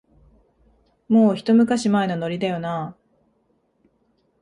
[1.09, 2.97] もう、ひと昔前のノリだよなあ